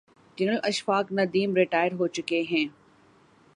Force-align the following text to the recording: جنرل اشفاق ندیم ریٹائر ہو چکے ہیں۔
جنرل 0.37 0.59
اشفاق 0.63 1.05
ندیم 1.11 1.55
ریٹائر 1.55 1.91
ہو 1.99 2.07
چکے 2.07 2.41
ہیں۔ 2.51 2.65